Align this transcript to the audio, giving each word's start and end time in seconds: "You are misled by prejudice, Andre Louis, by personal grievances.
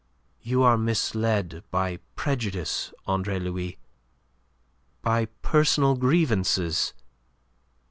"You 0.41 0.63
are 0.63 0.79
misled 0.79 1.61
by 1.69 1.99
prejudice, 2.15 2.91
Andre 3.05 3.37
Louis, 3.39 3.77
by 5.03 5.25
personal 5.43 5.95
grievances. 5.95 6.95